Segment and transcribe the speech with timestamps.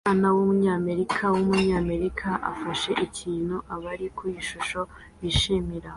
[0.03, 4.81] Umwana wumunyamerika wumunyamerika afashe ikintu abari ku ishusho
[5.21, 5.89] bishimira